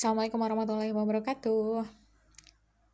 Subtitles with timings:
[0.00, 1.84] Assalamualaikum warahmatullahi wabarakatuh.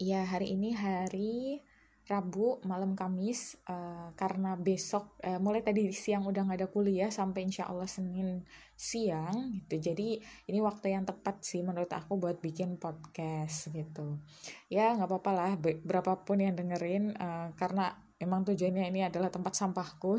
[0.02, 1.62] Iya, hari ini hari
[2.10, 7.46] Rabu malam Kamis uh, karena besok uh, mulai tadi siang udah nggak ada kuliah sampai
[7.46, 8.42] insya Allah Senin
[8.74, 9.78] siang gitu.
[9.78, 10.18] Jadi
[10.50, 14.18] ini waktu yang tepat sih menurut aku buat bikin podcast gitu.
[14.66, 20.18] Ya nggak apa-apa lah berapapun yang dengerin uh, karena emang tujuannya ini adalah tempat sampahku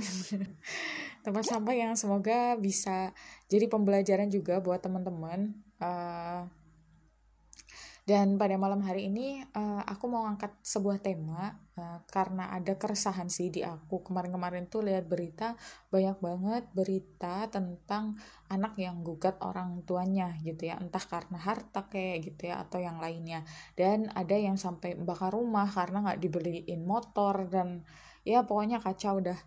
[1.27, 3.11] tempat sampah yang semoga bisa
[3.51, 5.51] jadi pembelajaran juga buat teman-teman
[5.83, 6.47] uh,
[8.07, 13.27] dan pada malam hari ini uh, aku mau angkat sebuah tema uh, karena ada keresahan
[13.27, 13.99] sih di aku.
[13.99, 15.59] Kemarin-kemarin tuh lihat berita
[15.91, 18.15] banyak banget berita tentang
[18.47, 23.03] anak yang gugat orang tuanya gitu ya, entah karena harta kayak gitu ya atau yang
[23.03, 23.43] lainnya.
[23.75, 27.83] Dan ada yang sampai bakar rumah karena nggak dibeliin motor dan
[28.23, 29.39] ya pokoknya kacau dah.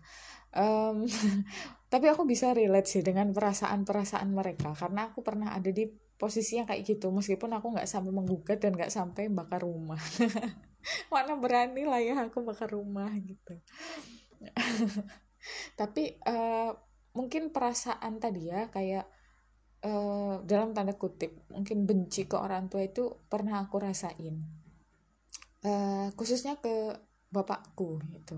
[0.53, 1.09] Um,
[1.91, 6.85] tapi aku bisa relate sih dengan perasaan-perasaan mereka karena aku pernah ada di posisinya kayak
[6.85, 9.97] gitu meskipun aku nggak sampai menggugat dan nggak sampai bakar rumah.
[11.13, 13.57] Mana berani lah ya aku bakar rumah gitu.
[15.79, 16.69] Tapi uh,
[17.17, 19.09] mungkin perasaan tadi ya kayak
[19.81, 24.37] uh, dalam tanda kutip mungkin benci ke orang tua itu pernah aku rasain.
[25.65, 26.93] Uh, khususnya ke
[27.33, 28.37] bapakku gitu.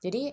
[0.00, 0.32] Jadi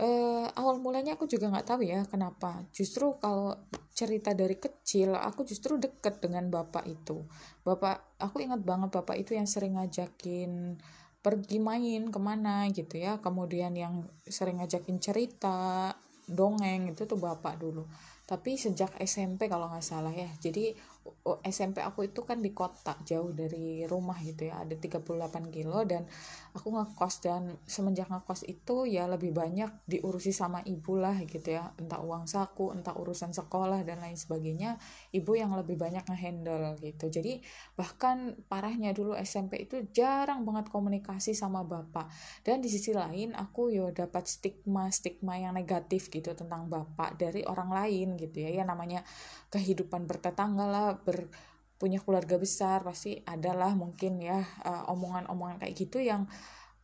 [0.00, 2.66] uh, awal mulanya aku juga nggak tahu ya kenapa.
[2.74, 3.54] Justru kalau
[3.94, 7.22] cerita dari kecil aku justru deket dengan bapak itu.
[7.62, 10.82] Bapak aku ingat banget bapak itu yang sering ngajakin
[11.24, 13.22] pergi main ke mana gitu ya.
[13.22, 17.86] Kemudian yang sering ngajakin cerita dongeng itu tuh bapak dulu.
[18.24, 20.28] Tapi sejak SMP kalau nggak salah ya.
[20.40, 20.74] Jadi
[21.44, 24.64] SMP aku itu kan di kota jauh dari rumah gitu ya.
[24.64, 26.08] Ada 38 kilo dan
[26.56, 31.72] aku ngekos dan semenjak ngekos itu ya lebih banyak diurusi sama ibu lah gitu ya.
[31.76, 34.80] Entah uang saku entah urusan sekolah dan lain sebagainya
[35.12, 37.12] ibu yang lebih banyak ngehandle gitu.
[37.12, 37.40] Jadi
[37.76, 42.08] bahkan parahnya dulu SMP itu jarang banget komunikasi sama bapak.
[42.40, 47.44] Dan di sisi lain aku yo dapat stigma stigma yang negatif gitu tentang bapak dari
[47.44, 48.60] orang lain gitu ya.
[48.60, 49.04] Ya namanya
[49.52, 51.26] kehidupan bertetangga lah ber
[51.74, 56.30] punya keluarga besar pasti adalah mungkin ya uh, omongan-omongan kayak gitu yang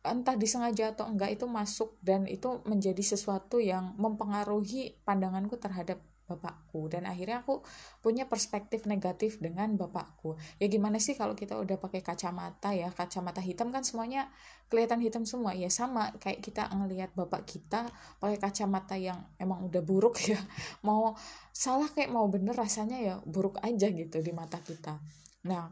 [0.01, 6.01] entah disengaja atau enggak itu masuk dan itu menjadi sesuatu yang mempengaruhi pandanganku terhadap
[6.35, 6.87] bapakku.
[6.87, 7.59] Dan akhirnya aku
[7.99, 10.39] punya perspektif negatif dengan bapakku.
[10.57, 12.87] Ya gimana sih kalau kita udah pakai kacamata ya?
[12.91, 14.31] Kacamata hitam kan semuanya
[14.71, 15.51] kelihatan hitam semua.
[15.51, 17.91] Ya sama kayak kita ngelihat bapak kita
[18.23, 20.39] pakai kacamata yang emang udah buruk ya.
[20.87, 21.15] Mau
[21.51, 24.99] salah kayak mau bener rasanya ya buruk aja gitu di mata kita.
[25.47, 25.71] Nah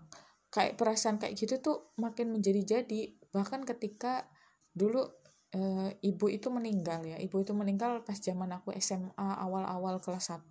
[0.50, 3.32] kayak perasaan kayak gitu tuh makin menjadi-jadi.
[3.32, 4.26] Bahkan ketika
[4.74, 5.19] dulu
[5.54, 5.62] e,
[6.06, 7.18] ibu itu meninggal ya.
[7.18, 10.46] Ibu itu meninggal pas zaman aku SMA awal-awal kelas 1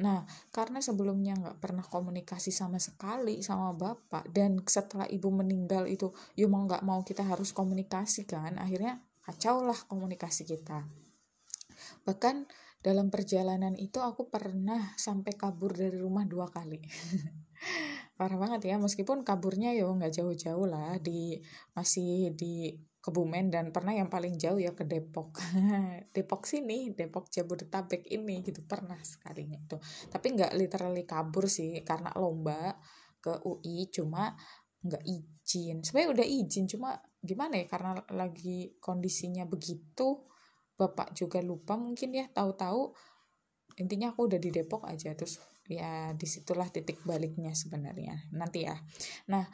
[0.00, 6.08] nah karena sebelumnya nggak pernah komunikasi sama sekali sama bapak dan setelah ibu meninggal itu
[6.40, 8.56] yuk mau nggak mau kita harus komunikasi kan?
[8.56, 10.88] Akhirnya kacau lah komunikasi kita.
[12.08, 12.48] Bahkan
[12.80, 16.80] dalam perjalanan itu aku pernah sampai kabur dari rumah dua kali.
[18.18, 21.38] Parah banget ya meskipun kaburnya yo nggak jauh-jauh lah di
[21.76, 25.38] masih di Kebumen dan pernah yang paling jauh ya ke Depok.
[26.14, 29.78] Depok sini Depok Jabodetabek ini gitu pernah sekali itu.
[30.10, 32.74] Tapi nggak literally kabur sih karena lomba
[33.22, 34.34] ke UI cuma
[34.82, 35.82] nggak izin.
[35.82, 40.22] Sebenarnya udah izin cuma gimana ya karena lagi kondisinya begitu
[40.78, 42.94] bapak juga lupa mungkin ya tahu-tahu
[43.82, 48.74] intinya aku udah di Depok aja terus ya di situlah titik baliknya sebenarnya nanti ya.
[49.30, 49.44] Nah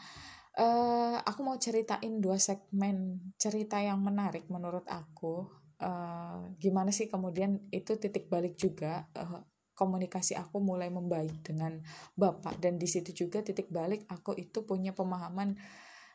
[0.59, 5.47] uh, aku mau ceritain dua segmen cerita yang menarik menurut aku.
[5.75, 9.43] Uh, gimana sih kemudian itu titik balik juga uh,
[9.75, 11.83] komunikasi aku mulai membaik dengan
[12.15, 12.63] bapak.
[12.63, 15.59] Dan di situ juga titik balik aku itu punya pemahaman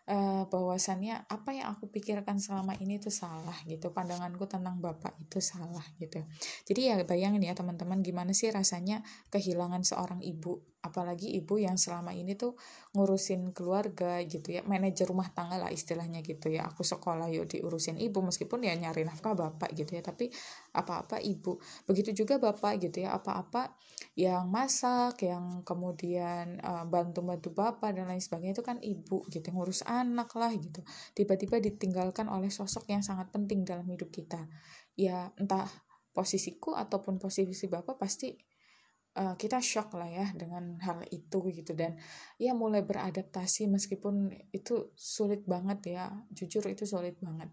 [0.08, 3.92] uh, bahwasannya apa yang aku pikirkan selama ini itu salah gitu.
[3.92, 6.24] Pandanganku tentang bapak itu salah gitu.
[6.66, 12.16] Jadi ya bayangin ya teman-teman gimana sih rasanya kehilangan seorang ibu apalagi ibu yang selama
[12.16, 12.56] ini tuh
[12.96, 16.68] ngurusin keluarga gitu ya manajer rumah tangga lah istilahnya gitu ya.
[16.72, 20.31] Aku sekolah yuk diurusin ibu meskipun ya nyari nafkah bapak gitu ya tapi
[20.72, 21.60] apa-apa ibu.
[21.84, 23.76] Begitu juga bapak gitu ya apa-apa
[24.16, 29.84] yang masak yang kemudian uh, bantu-bantu bapak dan lain sebagainya itu kan ibu gitu ngurus
[29.84, 30.80] anak lah gitu.
[31.12, 34.48] Tiba-tiba ditinggalkan oleh sosok yang sangat penting dalam hidup kita.
[34.96, 35.68] Ya entah
[36.10, 38.49] posisiku ataupun posisi bapak pasti
[39.18, 41.74] uh, kita shock lah ya dengan hal itu gitu.
[41.74, 41.98] Dan
[42.38, 46.06] ya mulai beradaptasi meskipun itu sulit banget ya.
[46.30, 47.50] Jujur itu sulit banget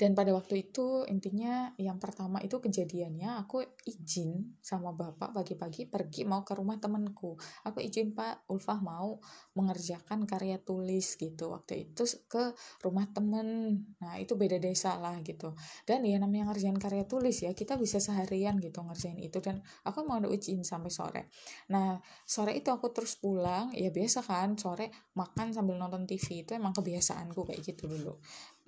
[0.00, 6.24] dan pada waktu itu intinya yang pertama itu kejadiannya aku izin sama bapak pagi-pagi pergi
[6.24, 7.36] mau ke rumah temanku.
[7.68, 9.20] Aku izin pak Ulfah mau
[9.52, 11.52] mengerjakan karya tulis gitu.
[11.52, 13.76] Waktu itu ke rumah temen.
[14.00, 15.52] Nah itu beda desa lah gitu.
[15.84, 19.36] Dan ya namanya ngerjain karya tulis ya kita bisa seharian gitu ngerjain itu.
[19.44, 21.22] Dan aku mau izin sampai sore.
[21.68, 23.68] Nah sore itu aku terus pulang.
[23.76, 28.16] Ya biasa kan sore makan sambil nonton TV itu emang kebiasaanku kayak gitu dulu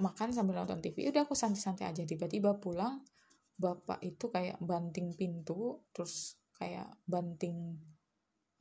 [0.00, 2.02] makan sambil nonton TV udah aku santai-santai aja.
[2.06, 3.02] Tiba-tiba pulang
[3.56, 7.76] bapak itu kayak banting pintu terus kayak banting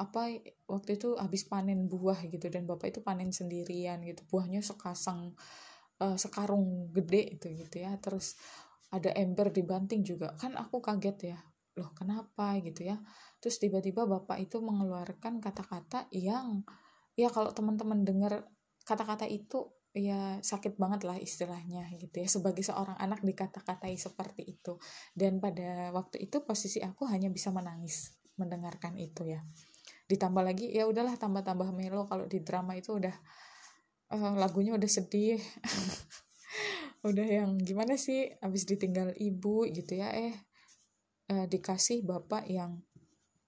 [0.01, 0.33] apa
[0.65, 4.25] waktu itu habis panen buah gitu dan bapak itu panen sendirian gitu.
[4.27, 5.37] Buahnya sekasang
[6.01, 7.93] uh, sekarung gede itu gitu ya.
[8.01, 8.35] Terus
[8.91, 10.33] ada ember dibanting juga.
[10.35, 11.39] Kan aku kaget ya
[11.79, 12.59] loh kenapa?
[12.59, 12.99] gitu ya.
[13.39, 16.65] Terus tiba-tiba bapak itu mengeluarkan kata-kata yang
[17.15, 18.43] ya kalau teman-teman dengar
[18.83, 24.79] kata-kata itu ya sakit banget lah istilahnya gitu ya sebagai seorang anak dikata-katai seperti itu.
[25.11, 29.43] Dan pada waktu itu posisi aku hanya bisa menangis mendengarkan itu ya.
[30.07, 33.15] Ditambah lagi ya udahlah tambah-tambah melo kalau di drama itu udah
[34.15, 35.39] uh, lagunya udah sedih.
[37.01, 40.37] Udah yang gimana sih habis ditinggal ibu gitu ya eh
[41.33, 42.77] uh, dikasih bapak yang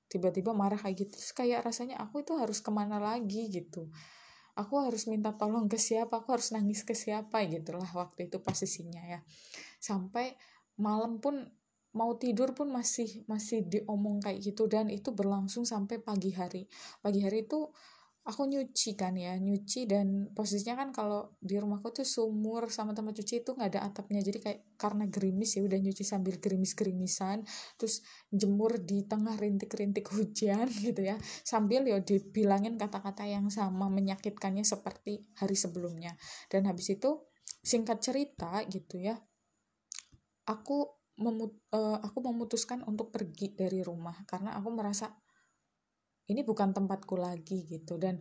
[0.10, 1.14] tiba-tiba marah kayak gitu.
[1.22, 3.94] Terus kayak rasanya aku itu harus ke mana lagi gitu
[4.54, 6.22] aku harus minta tolong ke siapa?
[6.22, 7.42] Aku harus nangis ke siapa?
[7.50, 9.20] Gitulah waktu itu posisinya ya.
[9.82, 10.38] Sampai
[10.78, 11.46] malam pun
[11.94, 16.66] mau tidur pun masih masih diomong kayak gitu dan itu berlangsung sampai pagi hari.
[17.02, 17.70] Pagi hari itu
[18.24, 23.20] aku nyuci kan ya nyuci dan posisinya kan kalau di rumahku tuh sumur sama tempat
[23.20, 24.24] cuci itu nggak ada atapnya.
[24.24, 27.44] Jadi kayak karena gerimis ya udah nyuci sambil gerimis gerimisan
[27.76, 28.00] terus
[28.32, 31.20] jemur di tengah rintik-rintik hujan gitu ya.
[31.44, 36.16] Sambil ya dibilangin kata-kata yang sama menyakitkannya seperti hari sebelumnya.
[36.48, 37.28] Dan habis itu
[37.64, 39.16] singkat cerita gitu ya
[40.48, 45.14] aku memut uh, aku memutuskan untuk pergi dari rumah karena aku merasa
[46.28, 48.00] ini bukan tempatku lagi gitu.
[48.00, 48.20] Dan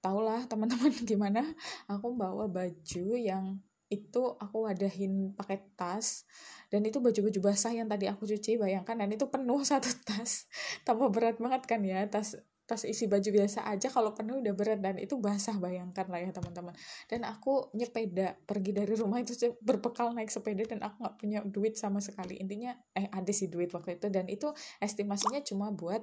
[0.00, 1.42] tahulah teman-teman gimana
[1.90, 6.26] aku bawa baju yang itu aku wadahin pakai tas
[6.74, 10.50] dan itu baju-baju basah yang tadi aku cuci bayangkan dan itu penuh satu tas.
[10.82, 12.34] Tambah berat banget kan ya tas
[12.66, 16.34] tas isi baju biasa aja kalau penuh udah berat dan itu basah bayangkan lah ya
[16.34, 16.74] teman-teman.
[17.06, 21.78] Dan aku nyepeda pergi dari rumah itu berbekal naik sepeda dan aku nggak punya duit
[21.78, 22.42] sama sekali.
[22.42, 24.50] Intinya eh ada sih duit waktu itu dan itu
[24.82, 26.02] estimasinya cuma buat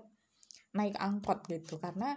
[0.74, 1.81] naik angkot gitu.
[1.81, 2.14] Karena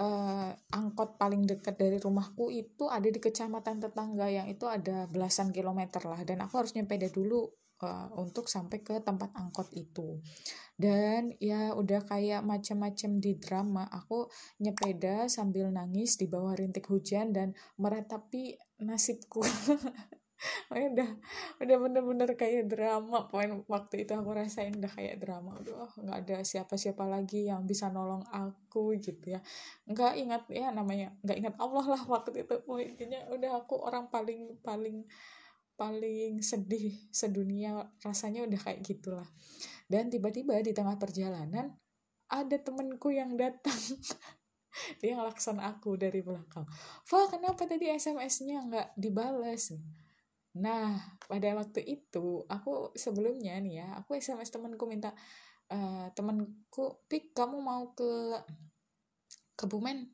[0.00, 5.52] uh, angkot paling dekat dari rumahku itu ada di kecamatan tetangga yang itu ada belasan
[5.52, 6.20] kilometer lah.
[6.24, 7.48] Dan aku harus nyepeda dulu
[7.84, 10.20] uh, untuk sampai ke tempat angkot itu.
[10.80, 14.32] Dan ya udah kayak macam-macam di drama aku
[14.64, 19.44] nyepeda sambil nangis di bawah rintik hujan dan meratapi nasibku
[20.72, 21.10] udah
[21.60, 23.28] udah bener-bener kayak drama.
[23.28, 25.56] Poin waktu itu aku rasain udah kayak drama.
[25.60, 29.40] Udah nggak ada siapa-siapa lagi yang bisa nolong aku gitu ya.
[29.84, 32.54] Nggak ingat ya namanya nggak ingat Allah lah waktu itu.
[32.64, 35.04] Oh, intinya udah aku orang paling paling
[35.80, 39.28] paling sedih sedunia rasanya udah kayak gitulah.
[39.88, 41.72] Dan tiba-tiba di tengah perjalanan
[42.30, 43.74] ada temenku yang datang.
[45.02, 46.62] Dia ngelakson aku dari belakang.
[47.02, 49.74] Fa kenapa tadi SMS-nya nggak dibales
[50.58, 50.98] Nah,
[51.30, 55.14] pada waktu itu aku sebelumnya nih ya, aku SMS temanku minta
[55.70, 58.34] uh, temanku, "Pik, kamu mau ke
[59.54, 60.10] Kebumen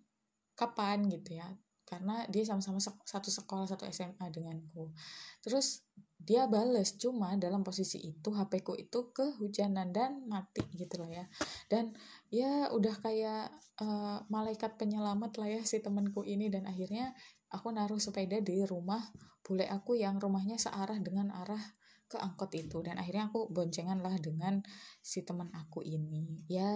[0.53, 1.49] kapan?" gitu ya.
[1.87, 4.91] Karena dia sama-sama satu sekolah, satu SMA denganku.
[5.39, 5.87] Terus
[6.19, 11.23] dia bales, cuma dalam posisi itu HP ku itu kehujanan dan mati gitu loh ya.
[11.71, 11.95] Dan
[12.35, 17.15] ya udah kayak uh, malaikat penyelamat lah ya si temanku ini dan akhirnya
[17.51, 19.03] aku naruh sepeda di rumah
[19.47, 21.63] bule aku yang rumahnya searah dengan arah
[22.11, 22.83] ke angkot itu.
[22.83, 24.63] Dan akhirnya aku boncengan lah dengan
[25.03, 26.43] si teman aku ini.
[26.51, 26.71] Ya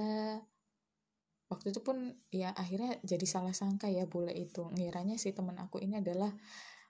[1.50, 4.70] waktu itu pun ya akhirnya jadi salah sangka ya bule itu.
[4.70, 6.30] Ngiranya si teman aku ini adalah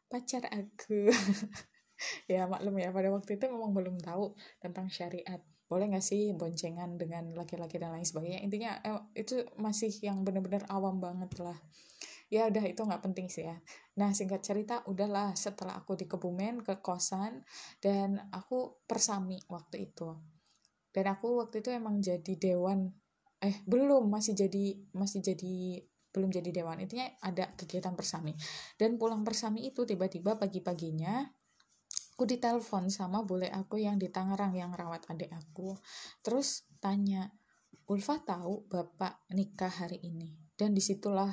[0.08, 1.08] pacar aku.
[2.32, 5.36] Ya maklum ya pada waktu itu memang belum tahu tentang syariat.
[5.68, 8.40] Boleh nggak sih boncengan dengan laki-laki dan lain sebagainya?
[8.40, 11.60] Intinya eh, itu masih yang benar-benar awam banget lah
[12.30, 13.58] ya udah itu nggak penting sih ya.
[13.98, 17.42] Nah singkat cerita udahlah setelah aku di Kebumen ke kosan
[17.82, 20.14] dan aku persami waktu itu.
[20.94, 22.90] Dan aku waktu itu emang jadi dewan
[23.42, 25.82] eh belum masih jadi masih jadi
[26.14, 26.78] belum jadi dewan.
[26.78, 28.38] Intinya ada kegiatan persami.
[28.78, 31.26] Dan pulang persami itu tiba-tiba pagi-paginya
[32.14, 35.74] aku ditelepon sama bule aku yang di Tangerang yang rawat adik aku.
[36.22, 37.32] Terus tanya
[37.90, 40.30] Ulfa tahu bapak nikah hari ini?
[40.54, 41.32] Dan di situlah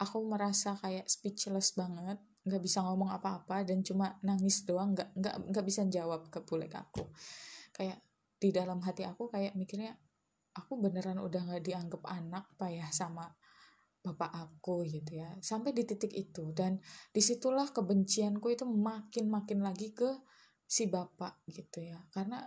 [0.00, 5.36] aku merasa kayak speechless banget nggak bisa ngomong apa-apa dan cuma nangis doang nggak nggak
[5.52, 7.04] nggak bisa jawab ke bule aku.
[7.76, 8.00] Kayak
[8.40, 9.92] di dalam hati aku kayak mikirnya
[10.56, 13.28] aku beneran udah nggak dianggap anak pak ya sama
[14.00, 15.36] bapak aku gitu ya.
[15.44, 16.80] Sampai di titik itu dan
[17.12, 20.08] di situlah kebencianku itu makin makin lagi ke
[20.64, 22.00] si bapak gitu ya.
[22.08, 22.40] Karena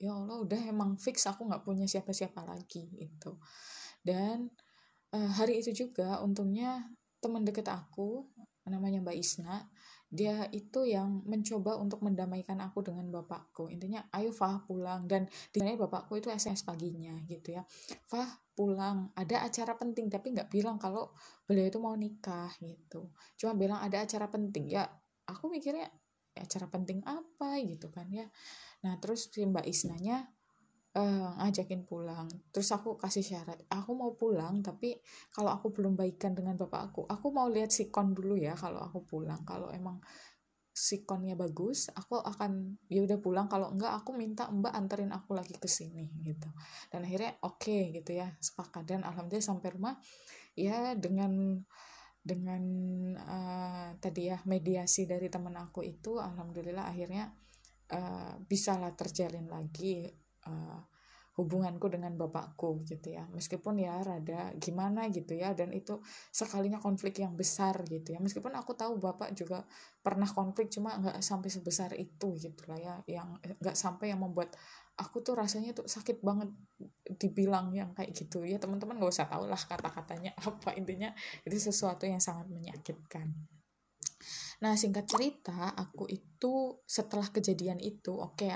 [0.00, 3.36] ya Allah udah emang fix aku nggak punya siapa-siapa lagi gitu.
[4.00, 4.48] Dan
[5.16, 6.84] uh, hari itu juga untungnya
[7.24, 8.28] teman deket aku
[8.68, 9.64] namanya Mbak Isna
[10.06, 13.66] dia itu yang mencoba untuk mendamaikan aku dengan bapakku.
[13.66, 15.10] Intinya ayo Fah pulang.
[15.10, 17.66] Dan dinanya bapakku itu SMS paginya gitu ya.
[18.06, 19.10] Fah pulang.
[19.18, 21.10] Ada acara penting tapi nggak bilang kalau
[21.42, 23.10] beliau itu mau nikah gitu.
[23.34, 24.70] Cuma bilang ada acara penting.
[24.70, 24.86] Ya
[25.26, 25.90] aku mikirnya
[26.38, 27.58] ya, acara penting apa?
[27.66, 28.30] Gitu kan ya.
[28.86, 30.22] Nah terus si Mbak Isnanya
[30.96, 32.26] uh, ngajakin pulang.
[32.50, 34.96] Terus aku kasih syarat aku mau pulang tapi
[35.30, 39.04] kalau aku belum baikan dengan bapak aku aku mau lihat sikon dulu ya kalau aku
[39.04, 39.44] pulang.
[39.44, 40.00] Kalau emang
[40.76, 43.46] sikonnya bagus aku akan ya udah pulang.
[43.52, 46.48] Kalau enggak aku minta mbak anterin aku lagi ke sini gitu.
[46.88, 48.88] Dan akhirnya oke okay, gitu ya sepakat.
[48.88, 49.94] Dan alhamdulillah sampai rumah
[50.56, 51.60] ya dengan
[52.26, 52.62] dengan
[53.14, 57.30] uh, tadi ya mediasi dari temen aku itu alhamdulillah akhirnya
[57.94, 60.10] uh, bisalah terjalin lagi
[60.46, 60.80] uh,
[61.36, 63.28] hubunganku dengan bapakku gitu ya.
[63.28, 66.00] Meskipun ya rada gimana gitu ya dan itu
[66.32, 68.18] sekalinya konflik yang besar gitu ya.
[68.24, 69.68] Meskipun aku tahu bapak juga
[70.00, 72.94] pernah konflik cuma nggak sampai sebesar itu gitu lah ya.
[73.04, 73.28] Yang
[73.60, 74.56] nggak sampai yang membuat
[74.96, 76.48] aku tuh rasanya tuh sakit banget
[77.20, 78.56] dibilang yang kayak gitu ya.
[78.56, 81.12] Teman-teman nggak usah tahu lah kata-katanya apa intinya.
[81.44, 83.28] Itu sesuatu yang sangat menyakitkan.
[84.64, 88.48] Nah, singkat cerita, aku itu setelah kejadian itu, oke, okay,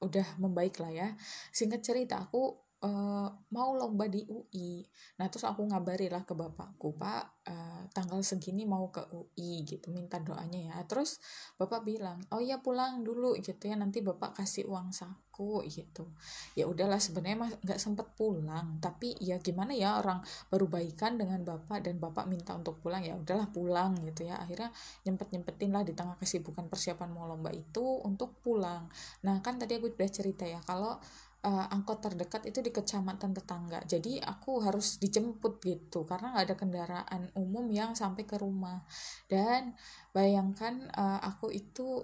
[0.00, 1.08] udah membaik lah ya.
[1.52, 4.84] Singkat cerita aku uh, mau lomba di UI
[5.16, 9.94] nah terus aku ngabari lah ke bapakku pak uh, tanggal segini mau ke UI gitu
[9.94, 10.76] minta doanya ya.
[10.84, 11.22] Terus
[11.56, 16.10] bapak bilang oh ya pulang dulu gitu ya nanti bapak kasih uang saku gitu.
[16.58, 18.82] Ya udahlah sebenarnya nggak sempet pulang.
[18.82, 23.14] Tapi ya gimana ya orang baru baikan dengan bapak dan bapak minta untuk pulang ya
[23.14, 24.36] udahlah pulang gitu ya.
[24.42, 24.74] Akhirnya
[25.06, 28.90] nyempet nyempetin lah di tengah kesibukan persiapan mau lomba itu untuk pulang.
[29.22, 30.98] Nah kan tadi aku udah cerita ya kalau
[31.46, 33.78] uh, angkot terdekat itu di kecamatan tetangga.
[33.86, 38.82] Jadi aku harus dijemput gitu karena nggak ada kendaraan umum yang sampai ke rumah.
[39.30, 39.78] Dan
[40.10, 42.02] bayangkan uh, aku itu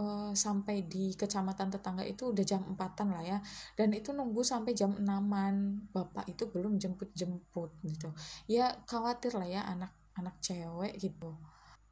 [0.00, 3.38] uh, sampai di kecamatan tetangga itu udah jam empatan lah ya.
[3.76, 5.84] Dan itu nunggu sampai jam enaman.
[5.92, 8.16] Bapak itu belum jemput-jemput gitu.
[8.48, 11.36] Ya khawatir lah ya anak-anak cewek gitu.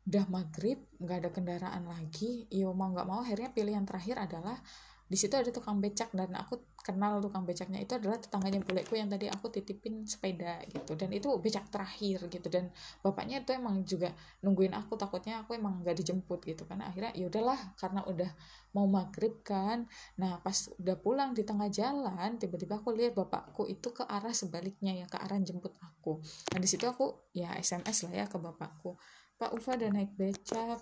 [0.06, 2.48] Udah maghrib nggak ada kendaraan lagi.
[2.48, 4.56] Yo mau nggak mau akhirnya pilihan terakhir adalah
[5.06, 9.10] di situ ada tukang becak dan aku kenal tukang becaknya itu adalah tetangganya buleku yang
[9.10, 10.94] tadi aku titipin sepeda gitu.
[10.94, 12.46] Dan itu becak terakhir gitu.
[12.46, 12.70] Dan
[13.02, 14.14] bapaknya itu emang juga
[14.46, 16.78] nungguin aku takutnya aku emang nggak dijemput gitu kan.
[16.86, 18.30] Akhirnya ya udahlah karena udah
[18.78, 19.90] mau maghrib kan.
[20.22, 24.94] Nah pas udah pulang di tengah jalan tiba-tiba aku lihat bapakku itu ke arah sebaliknya
[24.94, 26.22] ya ke arah jemput aku.
[26.54, 28.94] Nah di situ aku ya sms lah ya ke bapakku.
[29.36, 30.80] Pak Ufa udah naik becak.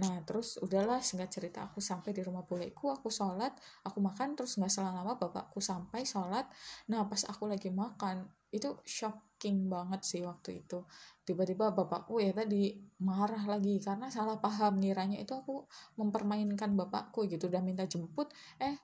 [0.00, 3.52] Nah terus udahlah singkat cerita aku sampai di rumah buleku aku sholat
[3.84, 6.44] aku makan terus nggak selang lama bapakku sampai sholat.
[6.92, 10.84] Nah pas aku lagi makan itu shocking banget sih waktu itu.
[11.24, 15.64] Tiba-tiba bapakku ya tadi marah lagi karena salah paham ngiranya itu aku
[15.96, 17.48] mempermainkan bapakku gitu.
[17.48, 18.28] Udah minta jemput
[18.60, 18.76] eh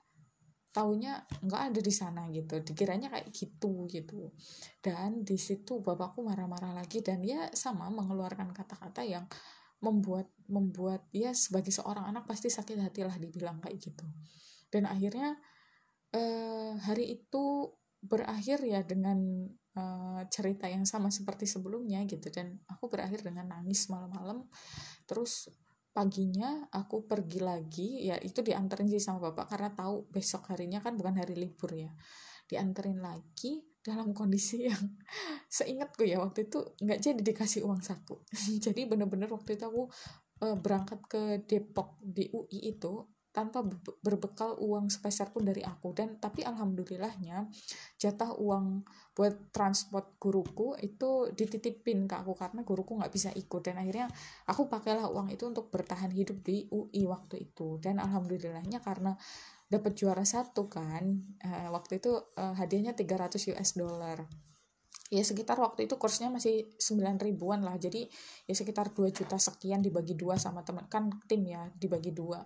[0.71, 2.63] taunya nggak ada di sana gitu.
[2.63, 4.31] Dikiranya kayak gitu gitu.
[4.81, 9.27] Dan di situ bapakku marah-marah lagi dan dia sama mengeluarkan kata-kata yang
[9.77, 14.05] membuat membuat dia sebagai seorang anak pasti sakit hati lah dibilang kayak gitu.
[14.73, 15.37] Dan akhirnya
[16.13, 22.29] eh, hari itu berakhir ya dengan eh, cerita yang sama seperti sebelumnya gitu.
[22.29, 24.47] Dan aku berakhir dengan nangis malam-malam.
[25.09, 25.51] Terus
[25.91, 27.89] paginya aku pergi lagi.
[28.05, 29.57] Ya itu dianterin sih sama bapak.
[29.57, 31.89] Karena tahu besok harinya kan bukan hari libur ya.
[32.47, 34.83] Dianterin lagi dalam kondisi yang
[35.49, 36.21] seingatku ya.
[36.21, 38.21] Waktu itu nggak jadi dikasih uang saku.
[38.65, 39.83] Jadi bener-bener waktu itu aku
[40.45, 43.61] uh, berangkat ke Depok di UI itu tanpa
[44.01, 45.93] berbekal uang sepeser pun dari aku.
[45.93, 47.47] Dan tapi alhamdulillahnya
[47.95, 53.61] jatah uang buat transport guruku itu dititipin ke aku karena guruku nggak bisa ikut.
[53.61, 54.09] Dan akhirnya
[54.49, 57.77] aku pakailah uang itu untuk bertahan hidup di UI waktu itu.
[57.77, 59.13] Dan alhamdulillahnya karena
[59.67, 61.03] dapat juara satu kan
[61.43, 64.23] uh, waktu itu uh, hadiahnya 300 US dollar
[65.07, 67.79] ya sekitar waktu itu kursnya masih 9 ribuan lah.
[67.79, 68.11] Jadi
[68.43, 72.43] ya sekitar 2 juta sekian dibagi dua sama teman kan tim ya dibagi dua.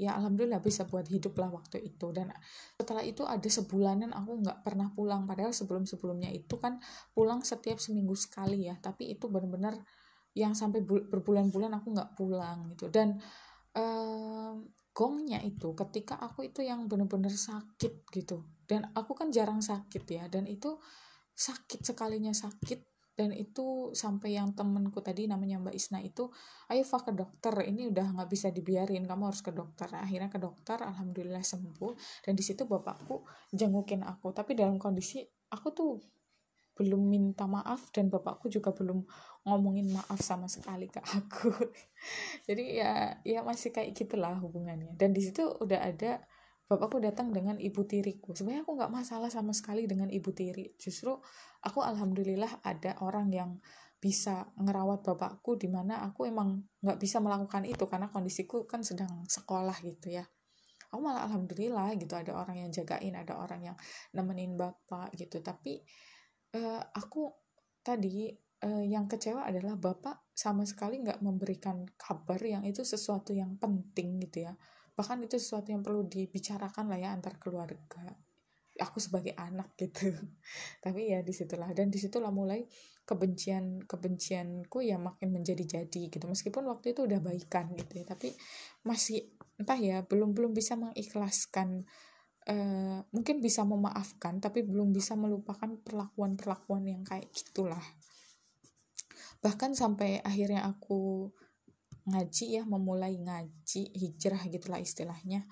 [0.00, 2.10] Ya alhamdulillah bisa buat hidup lah waktu itu.
[2.10, 2.34] Dan
[2.74, 5.28] setelah itu ada sebulanan aku nggak pernah pulang.
[5.28, 6.82] Padahal sebelum sebelumnya itu kan
[7.14, 8.74] pulang setiap seminggu sekali ya.
[8.80, 9.78] Tapi itu benar-benar
[10.34, 12.90] yang sampai berbulan-bulan aku nggak pulang gitu.
[12.90, 13.22] Dan
[13.76, 18.50] um, gongnya itu ketika aku itu yang bener-bener sakit gitu.
[18.66, 20.26] Dan aku kan jarang sakit ya.
[20.26, 20.80] Dan itu
[21.40, 22.84] sakit sekalinya sakit.
[23.10, 26.32] Dan itu sampai yang temenku tadi namanya Mbak Isna itu
[26.72, 29.92] ayo Fa ke dokter ini udah nggak bisa dibiarin kamu harus ke dokter.
[29.92, 32.24] Akhirnya ke dokter alhamdulillah sembuh.
[32.24, 34.32] Dan di situ bapakku jengukin aku.
[34.32, 35.20] Tapi dalam kondisi
[35.52, 35.90] aku tuh
[36.80, 39.04] belum minta maaf dan bapakku juga belum
[39.44, 41.52] ngomongin maaf sama sekali ke aku.
[42.48, 44.96] Jadi ya ya masih kayak gitulah hubungannya.
[44.96, 46.24] Dan di situ udah ada
[46.70, 48.30] bapakku datang dengan ibu tiriku.
[48.30, 50.70] Sebenarnya aku nggak masalah sama sekali dengan ibu tiri.
[50.78, 51.18] Justru
[51.66, 53.50] aku alhamdulillah ada orang yang
[53.98, 59.26] bisa ngerawat bapakku di mana aku emang nggak bisa melakukan itu karena kondisiku kan sedang
[59.26, 60.22] sekolah gitu ya.
[60.94, 63.76] Aku malah alhamdulillah gitu ada orang yang jagain ada orang yang
[64.14, 65.42] nemenin bapak gitu.
[65.42, 65.82] Tapi
[66.54, 67.34] uh, aku
[67.82, 68.30] tadi
[68.62, 74.22] uh, yang kecewa adalah bapak sama sekali nggak memberikan kabar yang itu sesuatu yang penting
[74.22, 74.54] gitu ya
[75.00, 78.04] bahkan itu sesuatu yang perlu dibicarakan lah ya antar keluarga.
[78.84, 80.12] Aku sebagai anak gitu.
[80.84, 81.72] Tapi ya di situlah.
[81.72, 82.68] Dan di situlah mulai
[83.08, 86.28] kebencian kebencianku ya makin menjadi jadi gitu.
[86.28, 88.04] Meskipun waktu itu udah baikan gitu ya.
[88.04, 88.28] Tapi
[88.84, 89.24] masih
[89.56, 91.88] entah ya belum belum bisa mengikhlaskan
[92.52, 97.82] uh, mungkin bisa memaafkan tapi belum bisa melupakan perlakuan perlakuan yang kayak gitulah.
[99.40, 101.32] Bahkan sampai akhirnya aku
[102.10, 105.46] ngaji ya memulai ngaji hijrah gitulah istilahnya.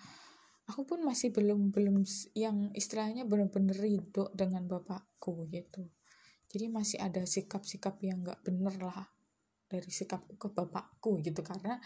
[0.68, 2.04] Aku pun masih belum belum
[2.36, 5.88] yang istilahnya benar-benar ridho dengan bapakku gitu.
[6.48, 9.08] Jadi masih ada sikap-sikap yang nggak bener lah
[9.68, 11.40] dari sikapku ke bapakku gitu.
[11.40, 11.80] Karena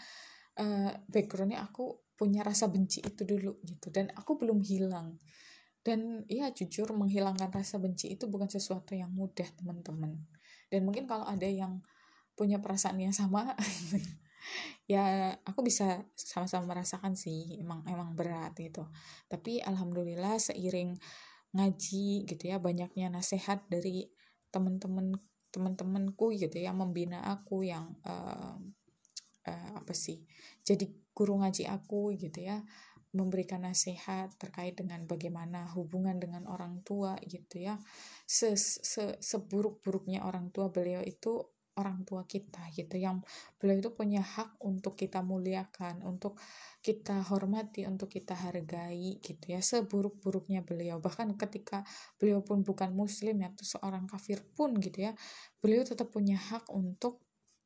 [0.59, 3.87] uh, backgroundnya aku punya rasa benci itu dulu gitu.
[3.87, 5.15] Dan aku belum hilang.
[5.83, 10.15] Dan ya jujur menghilangkan rasa benci itu bukan sesuatu yang mudah teman-teman.
[10.71, 11.83] Dan mungkin kalau ada yang
[12.33, 13.53] punya perasaan yang sama
[14.89, 18.87] ya aku bisa sama-sama merasakan sih emang emang berat gitu.
[19.27, 20.97] Tapi alhamdulillah seiring
[21.53, 24.09] ngaji gitu ya banyaknya nasihat dari
[24.49, 25.13] teman-teman
[25.53, 28.57] teman-temanku gitu ya membina aku yang uh,
[29.45, 30.25] uh, apa sih
[30.65, 32.57] jadi guru ngaji aku gitu ya
[33.13, 37.77] memberikan nasihat terkait dengan bagaimana hubungan dengan orang tua gitu ya.
[38.25, 41.45] Se, se seburuk-buruknya orang tua beliau itu
[41.79, 42.95] orang tua kita gitu.
[42.99, 43.25] Yang
[43.57, 46.37] beliau itu punya hak untuk kita muliakan untuk
[46.83, 49.59] kita hormati untuk kita hargai gitu ya.
[49.63, 50.99] Seburuk-buruknya beliau.
[50.99, 51.85] Bahkan ketika
[52.19, 55.11] beliau pun bukan muslim ya atau seorang kafir pun gitu ya
[55.63, 57.23] beliau tetap punya hak untuk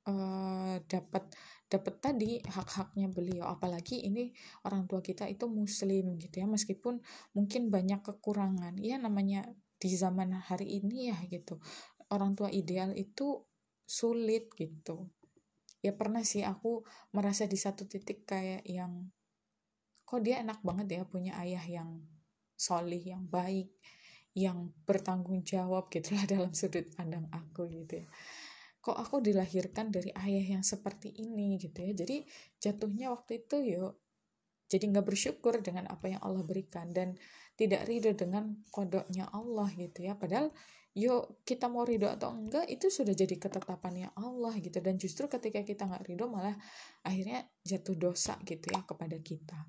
[0.08, 1.34] uh, dapat
[1.67, 3.46] dapat tadi hak-haknya beliau.
[3.52, 4.32] Apalagi ini
[4.63, 6.48] orang tua kita itu muslim gitu ya.
[6.48, 7.04] Meskipun
[7.36, 8.80] mungkin banyak kekurangan.
[8.80, 9.43] Ya namanya
[9.78, 11.60] di zaman hari ini ya gitu.
[12.08, 13.43] Orang tua ideal itu
[13.88, 15.08] sulit gitu.
[15.80, 16.84] Ya pernah sih aku
[17.15, 19.08] merasa di satu titik kayak yang
[20.04, 22.04] kok dia enak banget ya punya ayah yang
[22.60, 23.71] solih yang baik
[24.36, 28.08] yang bertanggung jawab gitulah dalam sudut pandang aku gitu ya.
[28.84, 31.58] Kok aku dilahirkan dari ayah yang seperti ini?
[31.58, 31.91] gitu ya.
[31.95, 32.23] Jadi
[32.62, 33.95] jatuhnya waktu itu yuk
[34.67, 37.15] jadi nggak bersyukur dengan apa yang Allah berikan dan
[37.56, 40.13] tidak ridho dengan kodoknya Allah gitu ya.
[40.19, 40.52] Padahal
[40.98, 44.82] yuk kita mau ridho atau enggak itu sudah jadi ketetapannya Allah gitu.
[44.82, 46.58] Dan justru ketika kita nggak ridho malah
[47.06, 49.62] akhirnya jatuh dosa gitu ya kepada kita.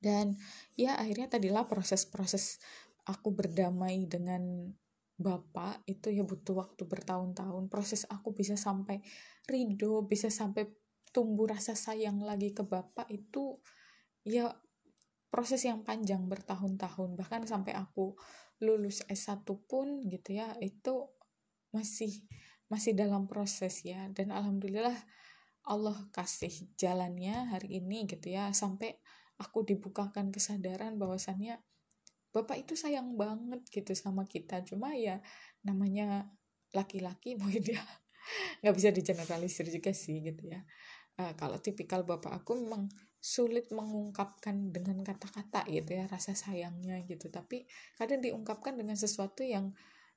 [0.00, 0.32] Dan
[0.80, 2.56] ya akhirnya tadilah proses-proses
[3.04, 4.72] aku berdamai dengan
[5.20, 7.68] bapak itu ya butuh waktu bertahun-tahun.
[7.68, 9.04] Proses aku bisa sampai
[9.44, 10.72] ridho bisa sampai
[11.12, 13.60] tumbuh rasa sayang lagi ke bapak itu
[14.24, 14.48] ya
[15.28, 17.20] proses yang panjang bertahun-tahun.
[17.20, 18.16] Bahkan sampai aku
[18.60, 21.08] lulus S1 pun gitu ya itu
[21.72, 22.12] masih
[22.68, 24.06] masih dalam proses ya.
[24.12, 24.96] Dan alhamdulillah
[25.68, 28.96] Allah kasih jalannya hari ini gitu ya sampai
[29.40, 31.60] aku dibukakan kesadaran bahwasannya
[32.30, 34.62] Bapak itu sayang banget gitu sama kita.
[34.62, 35.18] Cuma ya
[35.66, 36.30] namanya
[36.70, 37.82] laki-laki mungkin ya
[38.62, 40.62] nggak bisa digeneralisir juga sih gitu ya.
[41.18, 42.86] Uh, kalau tipikal bapak aku memang
[43.20, 47.28] sulit mengungkapkan dengan kata-kata gitu ya rasa sayangnya gitu.
[47.28, 47.68] Tapi
[48.00, 49.70] kadang diungkapkan dengan sesuatu yang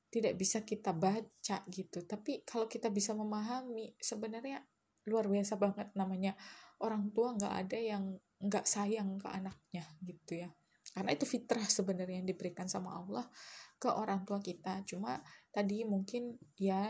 [0.08, 2.00] tidak bisa kita baca gitu.
[2.08, 4.63] Tapi kalau kita bisa memahami sebenarnya
[5.12, 5.92] luar biasa banget.
[6.00, 6.32] Namanya
[6.80, 8.04] orang tua nggak ada yang
[8.39, 10.50] nggak sayang ke anaknya gitu ya.
[10.96, 13.28] Karena itu fitrah sebenarnya yang diberikan sama Allah
[13.76, 14.84] ke orang tua kita.
[14.88, 15.20] Cuma
[15.54, 16.82] tadi mungkin ya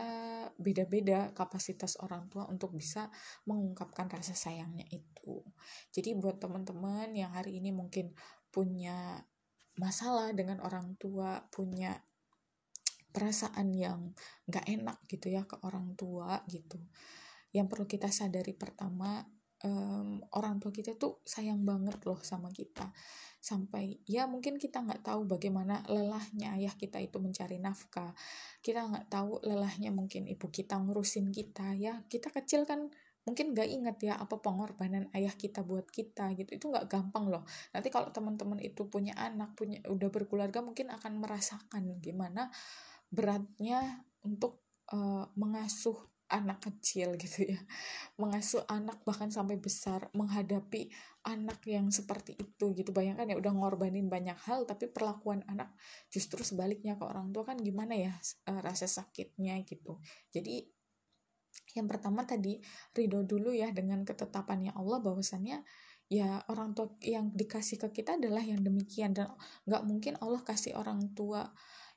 [0.55, 3.11] beda-beda kapasitas orang tua untuk bisa
[3.43, 5.43] mengungkapkan rasa sayangnya itu.
[5.91, 8.15] Jadi buat teman-teman yang hari ini mungkin
[8.47, 9.19] punya
[9.75, 11.99] masalah dengan orang tua punya
[13.13, 14.15] perasaan yang
[14.49, 16.81] nggak enak gitu ya ke orang tua gitu
[17.53, 19.21] yang perlu kita sadari pertama
[19.63, 22.91] um, orang tua kita tuh sayang banget loh sama kita.
[23.43, 28.15] Sampai ya mungkin kita nggak tahu bagaimana lelahnya ayah kita itu mencari nafkah.
[28.63, 31.75] Kita nggak tahu lelahnya mungkin ibu kita ngurusin kita.
[31.75, 32.87] Ya kita kecil kan
[33.23, 36.55] mungkin nggak inget ya apa pengorbanan ayah kita buat kita gitu.
[36.55, 37.43] Itu nggak gampang loh.
[37.75, 42.47] Nanti kalau teman-teman itu punya anak punya udah berkeluarga mungkin akan merasakan gimana
[43.11, 44.63] beratnya untuk
[44.95, 47.59] uh, mengasuh anak kecil gitu ya.
[48.17, 50.89] Mengasuh anak bahkan sampai besar menghadapi
[51.29, 52.89] anak yang seperti itu gitu.
[52.89, 55.69] Bayangkan ya udah ngorbanin banyak hal tapi perlakuan anak
[56.09, 58.13] justru sebaliknya ke orang tua kan gimana ya
[58.49, 60.01] uh, rasa sakitnya gitu.
[60.33, 60.65] Jadi
[61.77, 62.57] yang pertama tadi
[62.97, 65.61] ridho dulu ya dengan ketetapannya Allah bahwasannya
[66.09, 69.13] ya orang tua yang dikasih ke kita adalah yang demikian.
[69.13, 69.29] Dan
[69.69, 71.45] nggak mungkin Allah kasih orang tua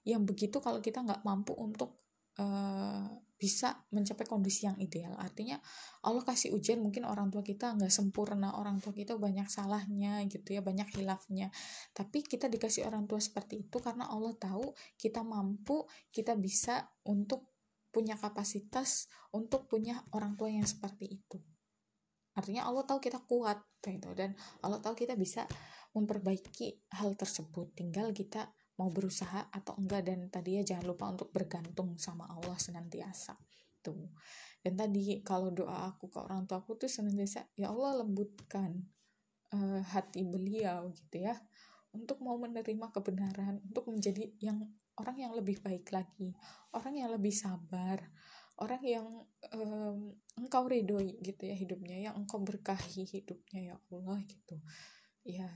[0.07, 2.06] yang begitu kalau kita nggak mampu untuk
[2.41, 5.13] uh, bisa mencapai kondisi yang ideal.
[5.21, 5.61] Artinya
[6.09, 10.57] Allah kasih ujian mungkin orang tua kita nggak sempurna, orang tua kita banyak salahnya gitu
[10.57, 11.53] ya, banyak hilafnya.
[11.93, 17.53] Tapi kita dikasih orang tua seperti itu karena Allah tahu kita mampu, kita bisa untuk
[17.93, 21.41] punya kapasitas untuk punya orang tua yang seperti itu.
[22.37, 25.49] Artinya Allah tahu kita kuat gitu dan Allah tahu kita bisa
[25.97, 27.73] memperbaiki hal tersebut.
[27.73, 32.57] Tinggal kita mau berusaha atau enggak dan tadi ya jangan lupa untuk bergantung sama Allah
[32.61, 33.37] senantiasa.
[33.81, 34.13] Tuh.
[34.61, 38.83] Dan tadi kalau doa aku ke orang tua aku tuh senantiasa ya Allah lembutkan
[39.55, 41.39] uh, hati beliau gitu ya
[41.95, 44.59] untuk mau menerima kebenaran untuk menjadi yang
[44.99, 46.35] orang yang lebih baik lagi
[46.75, 48.03] orang yang lebih sabar
[48.57, 49.07] orang yang
[49.53, 54.57] um, engkau ridhoi gitu ya hidupnya yang engkau berkahi hidupnya ya Allah gitu.
[55.27, 55.49] Ya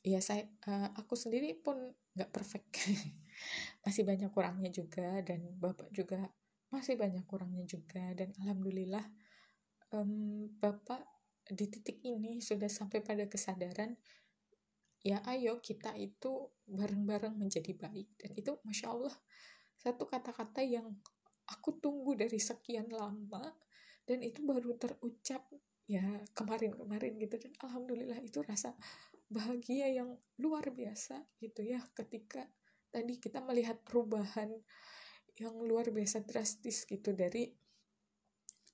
[0.00, 1.76] ya saya uh, aku sendiri pun
[2.16, 2.70] nggak perfect.
[3.84, 6.28] Masih banyak kurangnya juga dan bapak juga
[6.70, 9.02] masih banyak kurangnya juga dan alhamdulillah
[9.90, 11.02] um, bapak
[11.50, 13.98] di titik ini sudah sampai pada kesadaran
[15.00, 18.08] ya ayo kita itu bareng-bareng menjadi baik.
[18.20, 19.14] Dan itu masya Allah
[19.80, 20.86] satu kata-kata yang
[21.48, 23.42] aku tunggu dari sekian lama
[24.04, 25.48] dan itu baru terucap
[25.88, 26.04] ya
[26.36, 27.40] kemarin-kemarin gitu.
[27.40, 28.76] Dan alhamdulillah itu rasa
[29.30, 32.44] bahagia yang luar biasa gitu ya ketika
[32.90, 34.50] tadi kita melihat perubahan
[35.38, 37.48] yang luar biasa drastis gitu dari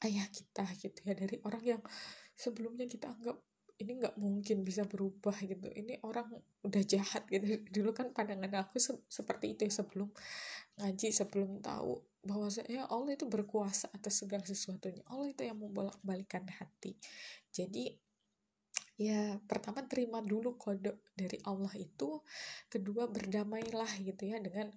[0.09, 1.83] ayah kita gitu ya dari orang yang
[2.33, 3.37] sebelumnya kita anggap
[3.77, 5.69] ini nggak mungkin bisa berubah gitu.
[5.69, 6.33] Ini orang
[6.65, 7.61] udah jahat gitu.
[7.69, 10.09] Dulu kan pandangan aku se seperti itu ya sebelum
[10.81, 15.05] ngaji sebelum tahu bahwa saya Allah itu berkuasa atas segala sesuatunya.
[15.13, 16.97] Allah itu yang membolak balikan hati.
[17.53, 17.93] Jadi
[18.97, 22.25] ya pertama terima dulu kode dari Allah itu
[22.73, 24.73] kedua berdamailah gitu ya dengan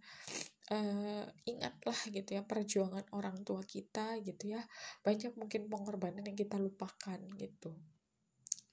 [0.75, 4.61] uh, ingatlah gitu ya perjuangan orang tua kita gitu ya.
[5.01, 7.71] Banyak mungkin pengorbanan yang kita lupakan gitu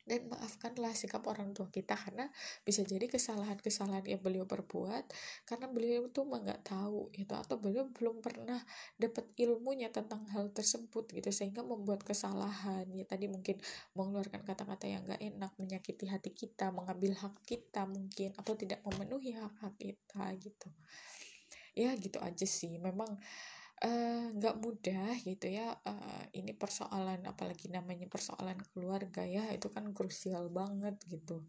[0.06, 2.30] dan maafkanlah sikap orang tua kita karena
[2.62, 5.10] bisa jadi kesalahan-kesalahan yang beliau perbuat
[5.42, 8.62] karena beliau itu nggak tahu gitu atau beliau belum pernah
[8.94, 12.86] dapat ilmunya tentang hal tersebut gitu sehingga membuat kesalahan.
[12.94, 13.58] Ya tadi mungkin
[13.98, 19.34] mengeluarkan kata-kata yang nggak enak menyakiti hati kita mengambil hak kita mungkin atau tidak memenuhi
[19.34, 20.70] hak-hak kita gitu.
[21.74, 22.78] Ya gitu aja sih.
[22.78, 23.18] Memang
[23.76, 29.92] nggak uh, mudah gitu ya uh, ini persoalan apalagi namanya persoalan keluarga ya itu kan
[29.92, 31.44] krusial banget gitu.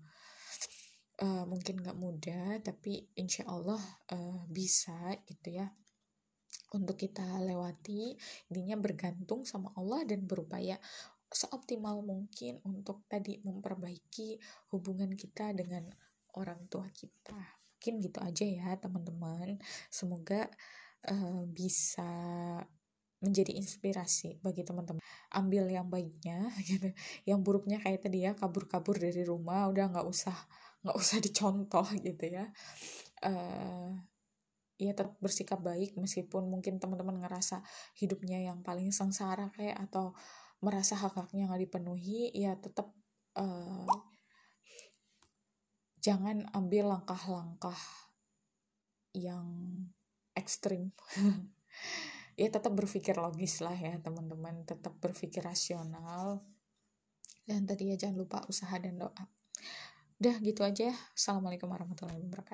[1.17, 3.79] Uh, mungkin nggak mudah tapi insya Allah
[4.11, 5.71] uh, bisa gitu ya.
[6.75, 8.19] Untuk kita lewati
[8.51, 10.75] intinya bergantung sama Allah dan berupaya
[11.31, 14.35] seoptimal mungkin untuk tadi memperbaiki
[14.75, 15.87] hubungan kita dengan
[16.35, 17.39] orang tua kita.
[17.79, 19.63] Mungkin gitu aja ya teman-teman.
[19.87, 20.51] Semoga
[21.09, 22.11] uh, bisa
[23.17, 25.01] menjadi inspirasi bagi teman-teman.
[25.33, 26.93] Ambil yang baiknya gitu.
[27.25, 30.35] Yang buruknya kayak tadi ya kabur-kabur dari rumah udah nggak usah
[30.85, 32.45] nggak usah dicontoh gitu ya.
[33.25, 33.97] Uh,
[34.77, 37.65] ya tetap bersikap baik meskipun mungkin teman-teman ngerasa
[37.97, 40.13] hidupnya yang paling sengsara kayak atau
[40.61, 42.93] merasa hak-haknya nggak dipenuhi ya tetap
[43.41, 43.89] uh,
[45.97, 47.77] jangan ambil langkah-langkah
[49.17, 49.49] yang
[50.37, 50.93] ekstrim.
[52.37, 54.61] Ya tetap berpikir logis lah ya teman-teman.
[54.61, 56.45] Tetap berpikir rasional.
[57.49, 59.25] Dan tadi ya jangan lupa usaha dan doa.
[60.21, 62.45] Udah gitu aja assalamualaikum warahmatullahi wabarakatuh